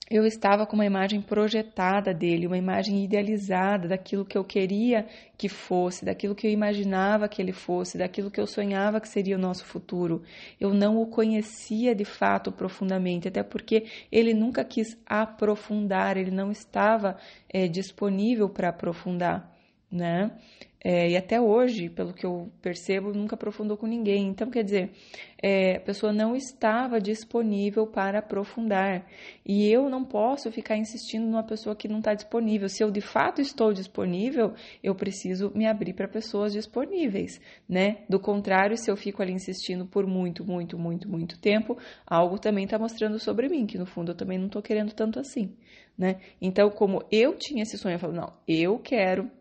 eu 0.09 0.23
estava 0.23 0.67
com 0.67 0.75
uma 0.75 0.85
imagem 0.85 1.19
projetada 1.19 2.13
dele, 2.13 2.45
uma 2.45 2.57
imagem 2.57 3.03
idealizada 3.03 3.87
daquilo 3.87 4.23
que 4.23 4.37
eu 4.37 4.43
queria 4.43 5.07
que 5.35 5.49
fosse, 5.49 6.05
daquilo 6.05 6.35
que 6.35 6.45
eu 6.45 6.51
imaginava 6.51 7.27
que 7.27 7.41
ele 7.41 7.51
fosse, 7.51 7.97
daquilo 7.97 8.29
que 8.29 8.39
eu 8.39 8.45
sonhava 8.45 9.01
que 9.01 9.09
seria 9.09 9.35
o 9.35 9.39
nosso 9.39 9.65
futuro. 9.65 10.21
Eu 10.59 10.73
não 10.75 11.01
o 11.01 11.07
conhecia 11.07 11.95
de 11.95 12.05
fato 12.05 12.51
profundamente, 12.51 13.27
até 13.27 13.41
porque 13.41 13.85
ele 14.11 14.33
nunca 14.33 14.63
quis 14.63 14.95
aprofundar, 15.07 16.17
ele 16.17 16.31
não 16.31 16.51
estava 16.51 17.17
é, 17.49 17.67
disponível 17.67 18.47
para 18.47 18.69
aprofundar, 18.69 19.51
né? 19.91 20.31
É, 20.87 21.09
e 21.09 21.17
até 21.17 21.41
hoje, 21.41 21.89
pelo 21.89 22.13
que 22.13 22.23
eu 22.23 22.51
percebo, 22.61 23.11
nunca 23.11 23.33
aprofundou 23.33 23.75
com 23.75 23.87
ninguém. 23.87 24.27
Então, 24.27 24.51
quer 24.51 24.63
dizer, 24.63 24.91
é, 25.41 25.77
a 25.77 25.79
pessoa 25.79 26.13
não 26.13 26.35
estava 26.35 27.01
disponível 27.01 27.87
para 27.87 28.19
aprofundar. 28.19 29.03
E 29.43 29.67
eu 29.67 29.89
não 29.89 30.05
posso 30.05 30.51
ficar 30.51 30.77
insistindo 30.77 31.25
numa 31.25 31.41
pessoa 31.41 31.75
que 31.75 31.87
não 31.87 31.97
está 31.97 32.13
disponível. 32.13 32.69
Se 32.69 32.83
eu 32.83 32.91
de 32.91 33.01
fato 33.01 33.41
estou 33.41 33.73
disponível, 33.73 34.53
eu 34.83 34.93
preciso 34.93 35.51
me 35.55 35.65
abrir 35.65 35.95
para 35.95 36.07
pessoas 36.07 36.53
disponíveis, 36.53 37.41
né? 37.67 38.03
Do 38.07 38.19
contrário, 38.19 38.77
se 38.77 38.91
eu 38.91 38.95
fico 38.95 39.23
ali 39.23 39.33
insistindo 39.33 39.87
por 39.87 40.05
muito, 40.05 40.45
muito, 40.45 40.77
muito, 40.77 41.09
muito 41.09 41.39
tempo, 41.39 41.75
algo 42.05 42.37
também 42.37 42.65
está 42.65 42.77
mostrando 42.77 43.17
sobre 43.17 43.49
mim, 43.49 43.65
que 43.65 43.79
no 43.79 43.87
fundo 43.87 44.11
eu 44.11 44.15
também 44.15 44.37
não 44.37 44.45
estou 44.45 44.61
querendo 44.61 44.93
tanto 44.93 45.19
assim, 45.19 45.51
né? 45.97 46.17
Então, 46.39 46.69
como 46.69 47.03
eu 47.11 47.33
tinha 47.35 47.63
esse 47.63 47.75
sonho, 47.75 47.95
eu 47.95 47.99
falo, 47.99 48.13
não, 48.13 48.31
eu 48.47 48.77
quero 48.77 49.31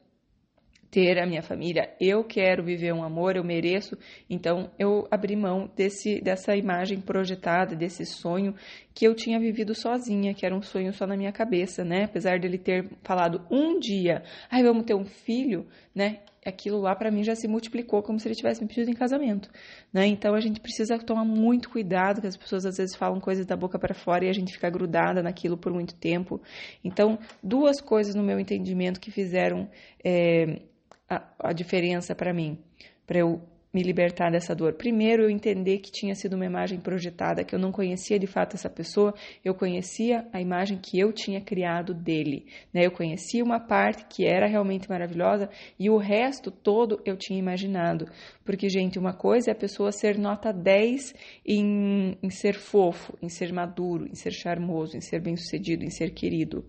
ter 0.95 1.19
a 1.19 1.27
minha 1.27 1.43
família, 1.43 1.93
eu 2.01 2.23
quero 2.23 2.63
viver 2.63 2.95
um 2.95 3.03
amor, 3.03 3.35
eu 3.35 3.43
mereço. 3.43 3.99
Então 4.31 4.71
eu 4.79 5.09
abri 5.11 5.35
mão 5.35 5.69
desse 5.75 6.21
dessa 6.21 6.55
imagem 6.55 7.01
projetada, 7.01 7.75
desse 7.75 8.07
sonho 8.07 8.55
que 8.95 9.05
eu 9.05 9.13
tinha 9.13 9.41
vivido 9.41 9.75
sozinha, 9.75 10.33
que 10.33 10.47
era 10.47 10.55
um 10.55 10.63
sonho 10.63 10.93
só 10.93 11.05
na 11.05 11.17
minha 11.17 11.33
cabeça, 11.33 11.85
né? 11.85 12.05
Apesar 12.05 12.39
dele 12.39 12.59
ter 12.59 12.89
falado 13.03 13.45
um 13.51 13.81
dia, 13.81 14.23
ai, 14.49 14.63
vamos 14.63 14.85
ter 14.85 14.95
um 14.95 15.05
filho, 15.05 15.67
né? 15.93 16.21
Aquilo 16.47 16.79
lá 16.79 16.95
para 16.95 17.11
mim 17.11 17.25
já 17.25 17.35
se 17.35 17.49
multiplicou 17.49 18.01
como 18.01 18.21
se 18.21 18.29
ele 18.29 18.37
tivesse 18.37 18.63
me 18.63 18.69
pedido 18.69 18.89
em 18.89 18.95
casamento, 18.95 19.51
né? 19.93 20.07
Então 20.07 20.33
a 20.33 20.41
gente 20.41 20.61
precisa 20.61 20.97
tomar 20.99 21.25
muito 21.25 21.71
cuidado, 21.71 22.21
que 22.21 22.27
as 22.29 22.37
pessoas 22.37 22.65
às 22.65 22.77
vezes 22.77 22.95
falam 22.95 23.19
coisas 23.19 23.45
da 23.45 23.57
boca 23.57 23.81
para 23.81 23.95
fora 23.95 24.27
e 24.27 24.29
a 24.29 24.33
gente 24.33 24.53
fica 24.53 24.71
grudada 24.71 25.25
naquilo 25.25 25.57
por 25.59 25.73
muito 25.73 25.97
tempo. 25.97 26.41
Então, 26.85 27.19
duas 27.43 27.81
coisas 27.81 28.15
no 28.15 28.23
meu 28.23 28.39
entendimento 28.39 29.01
que 29.01 29.11
fizeram 29.11 29.69
é, 30.05 30.61
a, 31.09 31.23
a 31.39 31.53
diferença 31.53 32.15
para 32.15 32.33
mim, 32.33 32.59
para 33.07 33.19
eu 33.19 33.43
me 33.75 33.83
libertar 33.83 34.31
dessa 34.31 34.55
dor. 34.55 34.75
Primeiro, 34.75 35.25
eu 35.25 35.31
entender 35.31 35.79
que 35.79 35.91
tinha 35.91 36.15
sido 36.15 36.35
uma 36.35 36.47
imagem 36.47 36.79
projetada, 36.79 37.43
que 37.43 37.53
eu 37.53 37.59
não 37.59 37.73
conhecia 37.73 38.21
de 38.21 38.27
fato 38.27 38.55
essa 38.55 38.71
pessoa, 38.71 39.13
eu 39.45 39.53
conhecia 39.53 40.29
a 40.33 40.41
imagem 40.41 40.79
que 40.79 40.97
eu 40.97 41.13
tinha 41.13 41.41
criado 41.41 41.93
dele. 41.93 42.47
Né? 42.73 42.87
Eu 42.87 42.93
conhecia 42.93 43.43
uma 43.43 43.59
parte 43.59 44.05
que 44.05 44.25
era 44.25 44.47
realmente 44.47 44.89
maravilhosa 44.89 45.51
e 45.77 45.91
o 45.91 45.97
resto 45.97 46.53
todo 46.53 47.03
eu 47.05 47.17
tinha 47.17 47.39
imaginado. 47.39 48.07
Porque, 48.45 48.69
gente, 48.69 48.97
uma 48.97 49.13
coisa 49.13 49.51
é 49.51 49.53
a 49.53 49.57
pessoa 49.57 49.91
ser 49.91 50.17
nota 50.17 50.53
10 50.53 51.13
em, 51.45 52.17
em 52.23 52.31
ser 52.31 52.55
fofo, 52.55 53.19
em 53.21 53.29
ser 53.29 53.53
maduro, 53.53 54.07
em 54.07 54.15
ser 54.15 54.31
charmoso, 54.31 54.97
em 54.97 55.01
ser 55.01 55.21
bem-sucedido, 55.21 55.85
em 55.85 55.91
ser 55.91 56.11
querido. 56.11 56.65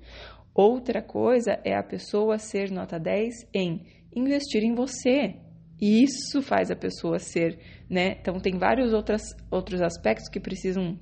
Outra 0.55 1.03
coisa 1.03 1.59
é 1.63 1.75
a 1.75 1.83
pessoa 1.83 2.39
ser 2.39 2.71
nota 2.71 2.97
10 2.97 3.47
em 3.53 3.85
investir 4.15 4.63
em 4.63 4.73
você. 4.73 5.35
E 5.79 6.03
isso 6.03 6.41
faz 6.41 6.71
a 6.71 6.75
pessoa 6.75 7.19
ser, 7.19 7.59
né? 7.89 8.17
Então 8.21 8.39
tem 8.39 8.57
vários 8.57 8.93
outras, 8.93 9.21
outros 9.51 9.81
aspectos 9.81 10.29
que 10.29 10.39
precisam 10.39 10.97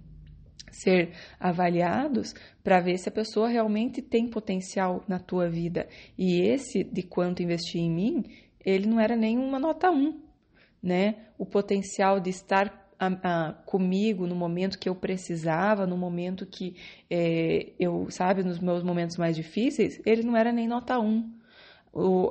ser 0.72 1.12
avaliados 1.39 2.34
para 2.63 2.79
ver 2.79 2.98
se 2.98 3.08
a 3.08 3.12
pessoa 3.12 3.48
realmente 3.48 4.01
tem 4.01 4.27
potencial 4.27 5.03
na 5.08 5.20
tua 5.20 5.48
vida. 5.48 5.88
E 6.17 6.41
esse 6.41 6.84
de 6.84 7.03
quanto 7.03 7.43
investir 7.43 7.82
em 7.82 7.91
mim, 7.91 8.24
ele 8.65 8.88
não 8.88 9.00
era 9.00 9.15
nem 9.15 9.38
uma 9.38 9.60
nota 9.60 9.91
1, 9.91 10.20
né? 10.82 11.15
O 11.38 11.46
potencial 11.46 12.20
de 12.20 12.32
estar 12.32 12.84
a, 13.00 13.50
a, 13.50 13.53
comigo 13.53 14.25
no 14.25 14.36
momento 14.36 14.79
que 14.79 14.89
eu 14.89 14.96
precisava, 14.96 15.86
no 15.86 15.98
momento 15.98 16.46
que 16.46 16.75
é, 17.10 17.74
eu, 17.79 18.08
sabe, 18.10 18.43
nos 18.43 18.60
meus 18.60 18.84
momentos 18.84 19.17
mais 19.17 19.36
difíceis, 19.36 20.01
ele 20.05 20.24
não 20.24 20.36
era 20.36 20.51
nem 20.51 20.67
nota 20.67 21.00
1 21.00 21.42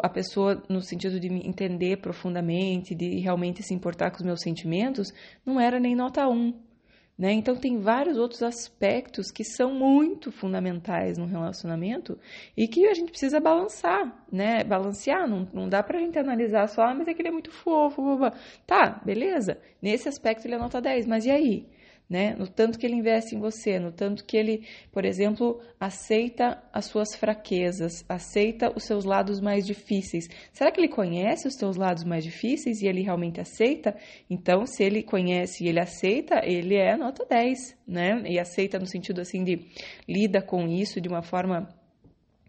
a 0.03 0.09
pessoa, 0.09 0.63
no 0.69 0.81
sentido 0.81 1.21
de 1.21 1.29
me 1.29 1.47
entender 1.47 1.99
profundamente, 1.99 2.95
de 2.95 3.21
realmente 3.21 3.63
se 3.63 3.73
importar 3.73 4.11
com 4.11 4.17
os 4.17 4.23
meus 4.23 4.41
sentimentos, 4.41 5.13
não 5.47 5.61
era 5.61 5.79
nem 5.79 5.95
nota 5.95 6.27
1. 6.27 6.53
Né? 7.17 7.33
Então, 7.33 7.55
tem 7.55 7.79
vários 7.79 8.19
outros 8.19 8.43
aspectos 8.43 9.31
que 9.31 9.45
são 9.45 9.73
muito 9.73 10.33
fundamentais 10.33 11.19
no 11.19 11.27
relacionamento 11.27 12.19
e 12.57 12.67
que 12.67 12.87
a 12.89 12.95
gente 12.95 13.11
precisa 13.11 13.39
balançar, 13.39 14.25
né? 14.33 14.65
Balancear, 14.65 15.29
não, 15.29 15.47
não 15.53 15.69
dá 15.69 15.83
pra 15.83 16.01
gente 16.01 16.19
analisar 16.19 16.67
só, 16.69 16.83
ah, 16.83 16.95
mas 16.95 17.07
é 17.07 17.15
que 17.15 17.21
ele 17.21 17.29
é 17.29 17.33
muito 17.33 17.53
fofo, 17.53 18.03
blá, 18.03 18.17
blá. 18.17 18.33
tá, 18.67 19.01
beleza. 19.05 19.59
Nesse 19.81 20.09
aspecto 20.09 20.47
ele 20.47 20.55
é 20.55 20.59
nota 20.59 20.81
10, 20.81 21.07
mas 21.07 21.25
e 21.27 21.31
aí? 21.31 21.69
Né? 22.13 22.35
No 22.39 22.47
tanto 22.47 22.79
que 22.79 22.85
ele 22.85 22.97
investe 22.97 23.35
em 23.35 23.41
você, 23.41 23.79
no 23.79 23.91
tanto 23.91 24.23
que 24.27 24.37
ele, 24.37 24.67
por 24.93 25.07
exemplo, 25.07 25.63
aceita 25.81 26.63
as 26.71 26.85
suas 26.85 27.17
fraquezas, 27.17 28.05
aceita 28.07 28.71
os 28.77 28.85
seus 28.85 29.07
lados 29.07 29.41
mais 29.41 29.65
difíceis. 29.65 30.29
Será 30.53 30.71
que 30.71 30.79
ele 30.79 30.91
conhece 30.91 31.49
os 31.49 31.55
seus 31.55 31.75
lados 31.75 32.05
mais 32.05 32.23
difíceis 32.23 32.83
e 32.83 32.87
ele 32.87 33.01
realmente 33.01 33.41
aceita? 33.41 33.97
Então, 34.29 34.67
se 34.67 34.85
ele 34.85 35.03
conhece 35.03 35.65
e 35.65 35.69
ele 35.69 35.81
aceita, 35.81 36.43
ele 36.45 36.77
é 36.77 36.99
nota 36.99 37.25
10, 37.25 37.79
né? 37.89 38.23
E 38.27 38.39
aceita 38.39 38.79
no 38.79 38.87
sentido 38.87 39.23
assim 39.23 39.43
de 39.43 39.67
lida 40.07 40.43
com 40.43 40.69
isso 40.69 41.01
de 41.01 41.09
uma 41.09 41.23
forma 41.23 41.67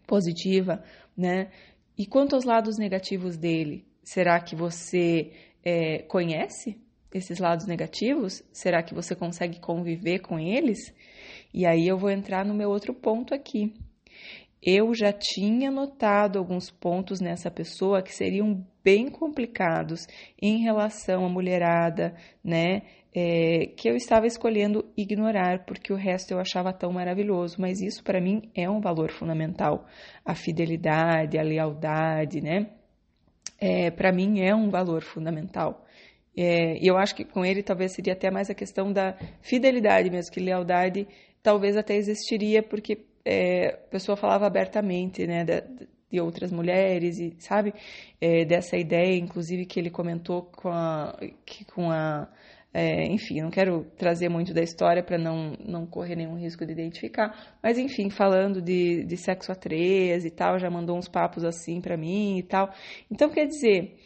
positiva, 0.06 0.84
né? 1.16 1.48
E 1.96 2.04
quanto 2.04 2.34
aos 2.34 2.44
lados 2.44 2.76
negativos 2.76 3.38
dele, 3.38 3.86
será 4.02 4.38
que 4.40 4.54
você 4.54 5.32
é, 5.64 6.02
conhece? 6.02 6.83
Esses 7.14 7.38
lados 7.38 7.66
negativos? 7.66 8.42
Será 8.52 8.82
que 8.82 8.92
você 8.92 9.14
consegue 9.14 9.60
conviver 9.60 10.18
com 10.18 10.38
eles? 10.38 10.92
E 11.54 11.64
aí 11.64 11.86
eu 11.86 11.96
vou 11.96 12.10
entrar 12.10 12.44
no 12.44 12.52
meu 12.52 12.68
outro 12.68 12.92
ponto 12.92 13.32
aqui. 13.32 13.72
Eu 14.60 14.94
já 14.94 15.12
tinha 15.12 15.70
notado 15.70 16.38
alguns 16.38 16.70
pontos 16.70 17.20
nessa 17.20 17.50
pessoa 17.50 18.02
que 18.02 18.12
seriam 18.12 18.66
bem 18.82 19.08
complicados 19.08 20.06
em 20.40 20.62
relação 20.62 21.24
à 21.24 21.28
mulherada, 21.28 22.14
né? 22.42 22.82
É, 23.16 23.66
que 23.76 23.88
eu 23.88 23.94
estava 23.94 24.26
escolhendo 24.26 24.84
ignorar 24.96 25.64
porque 25.64 25.92
o 25.92 25.96
resto 25.96 26.32
eu 26.32 26.40
achava 26.40 26.72
tão 26.72 26.92
maravilhoso, 26.92 27.60
mas 27.60 27.80
isso 27.80 28.02
para 28.02 28.20
mim 28.20 28.50
é 28.56 28.68
um 28.68 28.80
valor 28.80 29.12
fundamental. 29.12 29.86
A 30.24 30.34
fidelidade, 30.34 31.38
a 31.38 31.42
lealdade, 31.42 32.40
né? 32.40 32.70
É, 33.60 33.90
para 33.90 34.10
mim 34.10 34.40
é 34.40 34.54
um 34.54 34.68
valor 34.68 35.02
fundamental. 35.02 35.84
É, 36.36 36.76
e 36.78 36.86
eu 36.86 36.96
acho 36.96 37.14
que 37.14 37.24
com 37.24 37.44
ele 37.44 37.62
talvez 37.62 37.92
seria 37.94 38.12
até 38.12 38.30
mais 38.30 38.50
a 38.50 38.54
questão 38.54 38.92
da 38.92 39.16
fidelidade 39.40 40.10
mesmo, 40.10 40.32
que 40.32 40.40
lealdade 40.40 41.06
talvez 41.42 41.76
até 41.76 41.94
existiria, 41.94 42.62
porque 42.62 43.04
é, 43.24 43.68
a 43.68 43.88
pessoa 43.90 44.16
falava 44.16 44.46
abertamente, 44.46 45.26
né, 45.26 45.44
de, 45.44 46.20
outras 46.20 46.52
mulheres, 46.52 47.18
e 47.18 47.34
sabe, 47.38 47.74
é, 48.20 48.44
dessa 48.44 48.76
ideia, 48.76 49.16
inclusive, 49.16 49.66
que 49.66 49.80
ele 49.80 49.90
comentou 49.90 50.42
com 50.42 50.68
a. 50.70 51.16
Que, 51.44 51.64
com 51.64 51.90
a 51.90 52.28
é, 52.76 53.06
enfim, 53.06 53.40
não 53.40 53.50
quero 53.50 53.84
trazer 53.96 54.28
muito 54.28 54.52
da 54.52 54.60
história 54.60 55.00
para 55.00 55.16
não, 55.16 55.52
não 55.64 55.86
correr 55.86 56.16
nenhum 56.16 56.36
risco 56.36 56.66
de 56.66 56.72
identificar, 56.72 57.56
mas 57.62 57.78
enfim, 57.78 58.10
falando 58.10 58.60
de, 58.60 59.04
de 59.04 59.16
sexo 59.16 59.52
a 59.52 59.54
três 59.54 60.24
e 60.24 60.30
tal, 60.30 60.58
já 60.58 60.68
mandou 60.68 60.98
uns 60.98 61.06
papos 61.06 61.44
assim 61.44 61.80
para 61.80 61.96
mim 61.96 62.36
e 62.38 62.42
tal. 62.42 62.68
Então, 63.08 63.30
quer 63.30 63.46
dizer, 63.46 63.96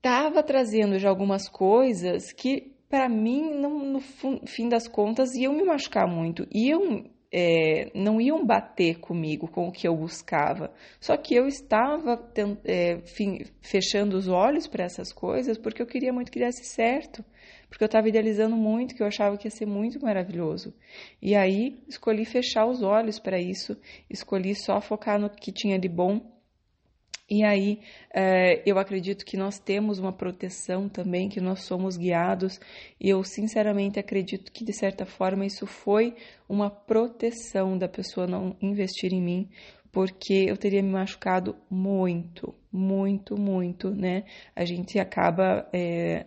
estava 0.00 0.42
trazendo 0.42 0.98
já 0.98 1.10
algumas 1.10 1.46
coisas 1.48 2.32
que, 2.32 2.72
para 2.88 3.08
mim, 3.08 3.54
não, 3.54 3.78
no 3.78 4.00
fim 4.00 4.68
das 4.68 4.88
contas, 4.88 5.34
iam 5.34 5.52
me 5.52 5.62
machucar 5.62 6.08
muito, 6.08 6.48
iam 6.50 7.04
é, 7.32 7.92
não 7.94 8.20
iam 8.20 8.44
bater 8.44 8.98
comigo 8.98 9.46
com 9.46 9.68
o 9.68 9.72
que 9.72 9.86
eu 9.86 9.96
buscava. 9.96 10.72
Só 10.98 11.16
que 11.16 11.34
eu 11.34 11.46
estava 11.46 12.20
é, 12.64 12.98
fechando 13.62 14.16
os 14.16 14.26
olhos 14.26 14.66
para 14.66 14.84
essas 14.84 15.12
coisas 15.12 15.56
porque 15.56 15.80
eu 15.80 15.86
queria 15.86 16.12
muito 16.12 16.32
que 16.32 16.40
desse 16.40 16.64
certo. 16.64 17.24
Porque 17.68 17.84
eu 17.84 17.86
estava 17.86 18.08
idealizando 18.08 18.56
muito, 18.56 18.96
que 18.96 19.02
eu 19.02 19.06
achava 19.06 19.38
que 19.38 19.46
ia 19.46 19.50
ser 19.50 19.66
muito 19.66 20.02
maravilhoso. 20.02 20.74
E 21.22 21.36
aí 21.36 21.78
escolhi 21.88 22.24
fechar 22.24 22.66
os 22.66 22.82
olhos 22.82 23.20
para 23.20 23.38
isso, 23.38 23.76
escolhi 24.08 24.56
só 24.56 24.80
focar 24.80 25.20
no 25.20 25.30
que 25.30 25.52
tinha 25.52 25.78
de 25.78 25.88
bom 25.88 26.20
E 27.30 27.44
aí, 27.44 27.78
é, 28.12 28.60
eu 28.66 28.76
acredito 28.76 29.24
que 29.24 29.36
nós 29.36 29.60
temos 29.60 30.00
uma 30.00 30.12
proteção 30.12 30.88
também, 30.88 31.28
que 31.28 31.40
nós 31.40 31.60
somos 31.60 31.96
guiados, 31.96 32.58
e 33.00 33.08
eu 33.08 33.22
sinceramente 33.22 34.00
acredito 34.00 34.50
que, 34.50 34.64
de 34.64 34.72
certa 34.72 35.06
forma, 35.06 35.46
isso 35.46 35.64
foi 35.64 36.16
uma 36.48 36.68
proteção 36.68 37.78
da 37.78 37.88
pessoa 37.88 38.26
não 38.26 38.56
investir 38.60 39.12
em 39.12 39.22
mim, 39.22 39.48
porque 39.92 40.46
eu 40.48 40.56
teria 40.56 40.82
me 40.82 40.90
machucado 40.90 41.56
muito, 41.70 42.52
muito, 42.72 43.38
muito, 43.38 43.90
né? 43.90 44.24
A 44.54 44.64
gente 44.64 44.98
acaba 44.98 45.68
é, 45.72 46.26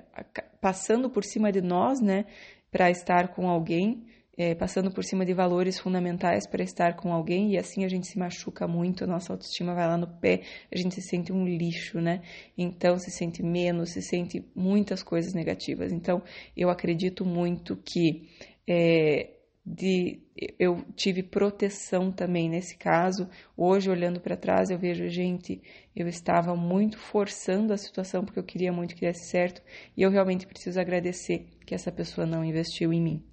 passando 0.61 1.09
por 1.09 1.25
cima 1.25 1.51
de 1.51 1.61
nós, 1.61 1.99
né, 1.99 2.25
para 2.71 2.89
estar 2.89 3.27
com 3.35 3.49
alguém 3.49 4.05
é, 4.37 4.55
passando 4.55 4.91
por 4.91 5.03
cima 5.03 5.25
de 5.25 5.33
valores 5.33 5.79
fundamentais 5.79 6.47
para 6.47 6.63
estar 6.63 6.95
com 6.95 7.13
alguém 7.13 7.53
e 7.53 7.57
assim 7.57 7.85
a 7.85 7.87
gente 7.87 8.07
se 8.07 8.17
machuca 8.17 8.67
muito, 8.67 9.03
a 9.03 9.07
nossa 9.07 9.33
autoestima 9.33 9.75
vai 9.75 9.87
lá 9.87 9.97
no 9.97 10.07
pé, 10.07 10.41
a 10.71 10.77
gente 10.77 10.95
se 10.95 11.01
sente 11.01 11.31
um 11.31 11.45
lixo, 11.45 11.99
né? 12.01 12.21
Então 12.57 12.97
se 12.97 13.11
sente 13.11 13.43
menos, 13.43 13.91
se 13.91 14.01
sente 14.01 14.43
muitas 14.55 15.03
coisas 15.03 15.33
negativas. 15.33 15.91
Então 15.91 16.23
eu 16.57 16.69
acredito 16.69 17.23
muito 17.23 17.75
que 17.75 18.27
é, 18.67 19.29
de, 19.65 20.19
eu 20.59 20.83
tive 20.95 21.23
proteção 21.23 22.11
também 22.11 22.49
nesse 22.49 22.75
caso. 22.75 23.29
Hoje, 23.55 23.89
olhando 23.89 24.19
para 24.19 24.35
trás, 24.35 24.69
eu 24.69 24.77
vejo, 24.77 25.07
gente, 25.07 25.61
eu 25.95 26.07
estava 26.07 26.55
muito 26.55 26.97
forçando 26.97 27.71
a 27.71 27.77
situação 27.77 28.25
porque 28.25 28.39
eu 28.39 28.43
queria 28.43 28.73
muito 28.73 28.95
que 28.95 29.01
desse 29.01 29.29
certo 29.29 29.61
e 29.95 30.01
eu 30.01 30.09
realmente 30.09 30.47
preciso 30.47 30.79
agradecer 30.79 31.47
que 31.65 31.73
essa 31.73 31.91
pessoa 31.91 32.27
não 32.27 32.43
investiu 32.43 32.91
em 32.91 33.01
mim. 33.01 33.32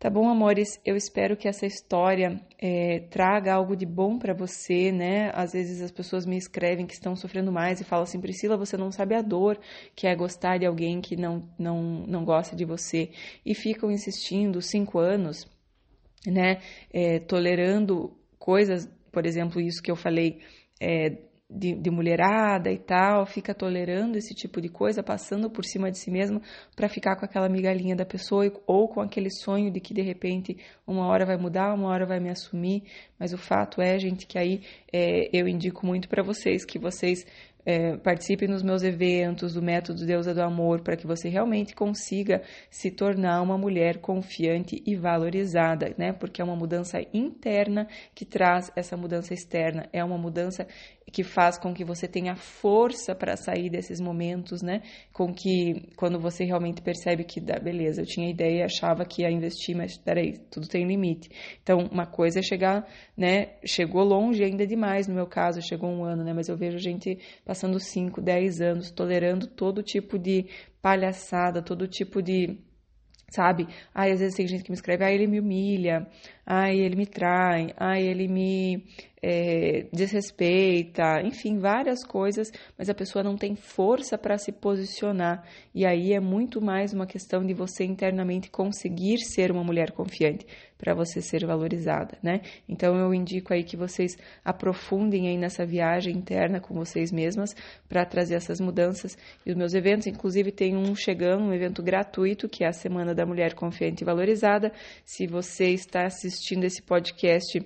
Tá 0.00 0.08
bom, 0.08 0.30
amores? 0.30 0.80
Eu 0.82 0.96
espero 0.96 1.36
que 1.36 1.46
essa 1.46 1.66
história 1.66 2.40
é, 2.58 3.00
traga 3.10 3.52
algo 3.52 3.76
de 3.76 3.84
bom 3.84 4.18
para 4.18 4.32
você, 4.32 4.90
né? 4.90 5.30
Às 5.34 5.52
vezes 5.52 5.82
as 5.82 5.90
pessoas 5.90 6.24
me 6.24 6.38
escrevem 6.38 6.86
que 6.86 6.94
estão 6.94 7.14
sofrendo 7.14 7.52
mais 7.52 7.82
e 7.82 7.84
falam 7.84 8.04
assim: 8.04 8.18
Priscila, 8.18 8.56
você 8.56 8.78
não 8.78 8.90
sabe 8.90 9.14
a 9.14 9.20
dor 9.20 9.60
que 9.94 10.06
é 10.06 10.16
gostar 10.16 10.56
de 10.56 10.64
alguém 10.64 11.02
que 11.02 11.16
não, 11.16 11.46
não, 11.58 11.82
não 12.06 12.24
gosta 12.24 12.56
de 12.56 12.64
você. 12.64 13.10
E 13.44 13.54
ficam 13.54 13.90
insistindo 13.90 14.62
cinco 14.62 14.98
anos, 14.98 15.46
né? 16.26 16.62
É, 16.90 17.18
tolerando 17.18 18.16
coisas, 18.38 18.88
por 19.12 19.26
exemplo, 19.26 19.60
isso 19.60 19.82
que 19.82 19.90
eu 19.90 19.96
falei. 19.96 20.40
É, 20.80 21.29
de, 21.50 21.74
de, 21.74 21.90
mulherada 21.90 22.70
e 22.70 22.78
tal, 22.78 23.26
fica 23.26 23.52
tolerando 23.52 24.16
esse 24.16 24.34
tipo 24.34 24.60
de 24.60 24.68
coisa, 24.68 25.02
passando 25.02 25.50
por 25.50 25.64
cima 25.64 25.90
de 25.90 25.98
si 25.98 26.10
mesmo 26.10 26.40
para 26.76 26.88
ficar 26.88 27.16
com 27.16 27.24
aquela 27.24 27.48
migalhinha 27.48 27.96
da 27.96 28.06
pessoa 28.06 28.50
ou 28.66 28.88
com 28.88 29.00
aquele 29.00 29.30
sonho 29.30 29.70
de 29.70 29.80
que 29.80 29.92
de 29.92 30.02
repente 30.02 30.56
uma 30.86 31.06
hora 31.06 31.26
vai 31.26 31.36
mudar, 31.36 31.74
uma 31.74 31.88
hora 31.88 32.06
vai 32.06 32.20
me 32.20 32.30
assumir. 32.30 32.84
Mas 33.18 33.32
o 33.32 33.38
fato 33.38 33.82
é, 33.82 33.98
gente, 33.98 34.26
que 34.26 34.38
aí 34.38 34.62
é, 34.92 35.28
eu 35.32 35.48
indico 35.48 35.84
muito 35.84 36.08
para 36.08 36.22
vocês 36.22 36.64
que 36.64 36.78
vocês 36.78 37.26
é, 37.64 37.96
participe 37.98 38.46
nos 38.46 38.62
meus 38.62 38.82
eventos 38.82 39.54
do 39.54 39.62
Método 39.62 40.04
Deusa 40.06 40.34
do 40.34 40.42
Amor 40.42 40.80
para 40.82 40.96
que 40.96 41.06
você 41.06 41.28
realmente 41.28 41.74
consiga 41.74 42.42
se 42.70 42.90
tornar 42.90 43.42
uma 43.42 43.58
mulher 43.58 43.98
confiante 43.98 44.82
e 44.86 44.96
valorizada, 44.96 45.94
né? 45.96 46.12
Porque 46.12 46.40
é 46.40 46.44
uma 46.44 46.56
mudança 46.56 46.98
interna 47.12 47.86
que 48.14 48.24
traz 48.24 48.70
essa 48.74 48.96
mudança 48.96 49.34
externa, 49.34 49.88
é 49.92 50.02
uma 50.02 50.18
mudança 50.18 50.66
que 51.12 51.24
faz 51.24 51.58
com 51.58 51.74
que 51.74 51.84
você 51.84 52.06
tenha 52.06 52.36
força 52.36 53.14
para 53.14 53.36
sair 53.36 53.68
desses 53.68 54.00
momentos, 54.00 54.62
né? 54.62 54.82
Com 55.12 55.32
que 55.32 55.88
quando 55.96 56.18
você 56.18 56.44
realmente 56.44 56.80
percebe 56.80 57.24
que, 57.24 57.40
beleza, 57.40 58.02
eu 58.02 58.06
tinha 58.06 58.30
ideia 58.30 58.64
achava 58.64 59.04
que 59.04 59.22
ia 59.22 59.30
investir, 59.30 59.76
mas 59.76 59.96
peraí, 59.98 60.38
tudo 60.50 60.68
tem 60.68 60.86
limite. 60.86 61.30
Então, 61.62 61.88
uma 61.90 62.06
coisa 62.06 62.38
é 62.40 62.42
chegar, 62.42 62.86
né? 63.16 63.54
Chegou 63.64 64.04
longe 64.04 64.42
ainda 64.44 64.66
demais, 64.66 65.06
no 65.08 65.14
meu 65.14 65.26
caso, 65.26 65.60
chegou 65.60 65.90
um 65.90 66.04
ano, 66.04 66.24
né? 66.24 66.32
Mas 66.32 66.48
eu 66.48 66.56
vejo 66.56 66.78
gente 66.78 67.18
passando 67.44 67.78
5, 67.78 68.20
10 68.20 68.60
anos 68.60 68.90
tolerando 68.90 69.46
todo 69.46 69.82
tipo 69.82 70.18
de 70.18 70.46
palhaçada, 70.80 71.62
todo 71.62 71.86
tipo 71.86 72.22
de 72.22 72.58
sabe? 73.30 73.68
Ai, 73.94 74.10
às 74.10 74.20
vezes 74.20 74.34
tem 74.34 74.46
gente 74.46 74.64
que 74.64 74.70
me 74.70 74.74
escreve, 74.74 75.04
ai, 75.04 75.14
ele 75.14 75.26
me 75.26 75.40
humilha, 75.40 76.06
ai, 76.44 76.76
ele 76.76 76.96
me 76.96 77.06
trai, 77.06 77.72
ai, 77.76 78.02
ele 78.02 78.26
me 78.26 78.84
é, 79.22 79.86
desrespeita, 79.92 81.20
enfim, 81.22 81.58
várias 81.58 82.04
coisas, 82.04 82.50
mas 82.76 82.88
a 82.88 82.94
pessoa 82.94 83.22
não 83.22 83.36
tem 83.36 83.54
força 83.54 84.16
para 84.16 84.38
se 84.38 84.52
posicionar. 84.52 85.44
E 85.74 85.84
aí 85.84 86.12
é 86.12 86.20
muito 86.20 86.60
mais 86.60 86.92
uma 86.92 87.06
questão 87.06 87.44
de 87.44 87.52
você 87.52 87.84
internamente 87.84 88.50
conseguir 88.50 89.18
ser 89.18 89.50
uma 89.50 89.62
mulher 89.62 89.92
confiante 89.92 90.46
para 90.78 90.94
você 90.94 91.20
ser 91.20 91.46
valorizada, 91.46 92.16
né? 92.22 92.40
Então 92.66 92.96
eu 92.96 93.12
indico 93.12 93.52
aí 93.52 93.62
que 93.62 93.76
vocês 93.76 94.16
aprofundem 94.42 95.28
aí 95.28 95.36
nessa 95.36 95.66
viagem 95.66 96.16
interna 96.16 96.58
com 96.58 96.72
vocês 96.74 97.12
mesmas 97.12 97.54
para 97.86 98.04
trazer 98.06 98.34
essas 98.34 98.60
mudanças. 98.60 99.16
E 99.44 99.50
os 99.50 99.56
meus 99.56 99.74
eventos, 99.74 100.06
inclusive, 100.06 100.50
tem 100.50 100.74
um 100.74 100.94
chegando, 100.94 101.44
um 101.44 101.52
evento 101.52 101.82
gratuito, 101.82 102.48
que 102.48 102.64
é 102.64 102.68
a 102.68 102.72
Semana 102.72 103.14
da 103.14 103.26
Mulher 103.26 103.54
Confiante 103.54 104.02
e 104.02 104.06
Valorizada. 104.06 104.72
Se 105.04 105.26
você 105.26 105.68
está 105.70 106.06
assistindo 106.06 106.64
esse 106.64 106.80
podcast 106.82 107.60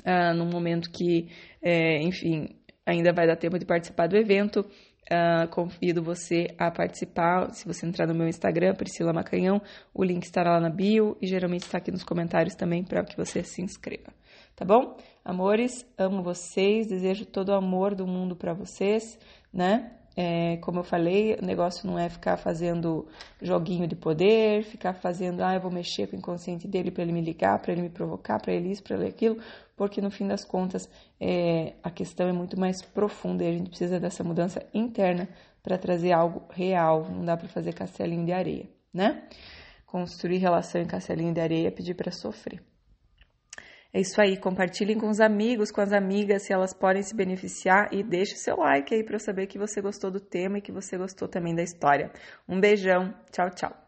uh, 0.00 0.34
no 0.34 0.46
momento 0.46 0.90
que, 0.90 1.28
é, 1.62 2.02
enfim, 2.02 2.48
ainda 2.86 3.12
vai 3.12 3.26
dar 3.26 3.36
tempo 3.36 3.58
de 3.58 3.64
participar 3.64 4.06
do 4.06 4.16
evento. 4.16 4.66
Uh, 5.04 5.46
convido 5.50 6.02
você 6.02 6.48
a 6.58 6.70
participar. 6.70 7.50
Se 7.52 7.66
você 7.66 7.86
entrar 7.86 8.06
no 8.06 8.14
meu 8.14 8.26
Instagram, 8.26 8.74
Priscila 8.74 9.12
Macanhão, 9.12 9.60
o 9.92 10.02
link 10.02 10.22
estará 10.22 10.52
lá 10.52 10.60
na 10.60 10.70
bio 10.70 11.16
e 11.20 11.26
geralmente 11.26 11.64
está 11.64 11.76
aqui 11.76 11.90
nos 11.90 12.02
comentários 12.02 12.54
também 12.54 12.82
para 12.82 13.04
que 13.04 13.16
você 13.16 13.42
se 13.42 13.60
inscreva. 13.60 14.12
Tá 14.56 14.64
bom? 14.64 14.96
Amores, 15.22 15.84
amo 15.98 16.22
vocês, 16.22 16.86
desejo 16.86 17.26
todo 17.26 17.50
o 17.50 17.54
amor 17.54 17.94
do 17.94 18.06
mundo 18.06 18.34
para 18.34 18.54
vocês, 18.54 19.18
né? 19.52 19.90
É, 20.16 20.58
como 20.58 20.80
eu 20.80 20.84
falei, 20.84 21.34
o 21.34 21.44
negócio 21.44 21.86
não 21.86 21.98
é 21.98 22.08
ficar 22.08 22.36
fazendo 22.36 23.06
joguinho 23.42 23.86
de 23.86 23.96
poder, 23.96 24.62
ficar 24.62 24.94
fazendo, 24.94 25.42
ah, 25.42 25.54
eu 25.54 25.60
vou 25.60 25.70
mexer 25.70 26.06
com 26.06 26.14
o 26.14 26.18
inconsciente 26.18 26.68
dele 26.68 26.90
para 26.90 27.02
ele 27.02 27.12
me 27.12 27.20
ligar, 27.20 27.58
para 27.58 27.72
ele 27.72 27.82
me 27.82 27.88
provocar, 27.88 28.40
para 28.40 28.52
ele 28.52 28.70
isso, 28.70 28.82
para 28.82 28.96
ele 28.96 29.08
aquilo, 29.08 29.38
porque 29.76 30.00
no 30.00 30.10
fim 30.10 30.26
das 30.26 30.44
contas 30.44 30.88
é, 31.20 31.74
a 31.82 31.90
questão 31.90 32.28
é 32.28 32.32
muito 32.32 32.58
mais 32.58 32.80
profunda 32.80 33.42
e 33.42 33.48
a 33.48 33.52
gente 33.52 33.68
precisa 33.68 33.98
dessa 33.98 34.22
mudança 34.22 34.64
interna 34.72 35.28
para 35.62 35.78
trazer 35.78 36.12
algo 36.12 36.44
real. 36.50 37.08
Não 37.10 37.24
dá 37.24 37.36
para 37.36 37.48
fazer 37.48 37.72
castelinho 37.72 38.24
de 38.24 38.32
areia, 38.32 38.68
né? 38.92 39.26
Construir 39.86 40.38
relação 40.38 40.80
em 40.80 40.86
castelinho 40.86 41.32
de 41.32 41.40
areia 41.40 41.68
é 41.68 41.70
pedir 41.70 41.94
para 41.94 42.12
sofrer. 42.12 42.62
É 43.94 44.00
isso 44.00 44.20
aí, 44.20 44.36
compartilhem 44.36 44.98
com 44.98 45.08
os 45.08 45.20
amigos, 45.20 45.70
com 45.70 45.80
as 45.80 45.92
amigas, 45.92 46.42
se 46.42 46.52
elas 46.52 46.74
podem 46.74 47.00
se 47.00 47.14
beneficiar 47.14 47.88
e 47.92 48.02
deixe 48.02 48.34
seu 48.34 48.56
like 48.56 48.92
aí 48.92 49.04
para 49.04 49.14
eu 49.14 49.20
saber 49.20 49.46
que 49.46 49.56
você 49.56 49.80
gostou 49.80 50.10
do 50.10 50.18
tema 50.18 50.58
e 50.58 50.60
que 50.60 50.72
você 50.72 50.98
gostou 50.98 51.28
também 51.28 51.54
da 51.54 51.62
história. 51.62 52.10
Um 52.48 52.58
beijão, 52.58 53.14
tchau, 53.30 53.50
tchau. 53.50 53.83